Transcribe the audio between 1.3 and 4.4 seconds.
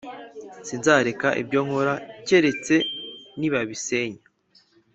ibyo nkora keretse nibabisenya